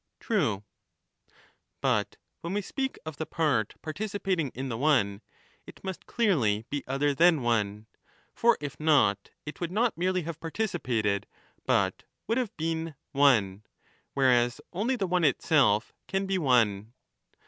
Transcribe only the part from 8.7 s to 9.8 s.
not, it would